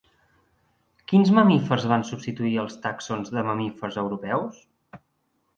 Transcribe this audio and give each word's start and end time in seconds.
Quins 1.11 1.29
mamífers 1.39 1.85
van 1.91 2.05
substituir 2.11 2.55
els 2.63 2.79
tàxons 2.87 3.31
de 3.37 3.45
mamífers 3.51 4.01
europeus? 4.07 4.65